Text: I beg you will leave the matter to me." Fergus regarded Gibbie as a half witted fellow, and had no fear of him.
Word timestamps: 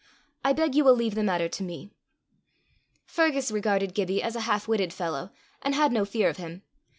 I 0.43 0.51
beg 0.53 0.73
you 0.73 0.83
will 0.83 0.95
leave 0.95 1.13
the 1.13 1.21
matter 1.21 1.47
to 1.47 1.61
me." 1.61 1.91
Fergus 3.05 3.51
regarded 3.51 3.93
Gibbie 3.93 4.23
as 4.23 4.35
a 4.35 4.39
half 4.49 4.67
witted 4.67 4.91
fellow, 4.91 5.29
and 5.61 5.75
had 5.75 5.91
no 5.91 6.05
fear 6.05 6.27
of 6.27 6.37
him. 6.37 6.63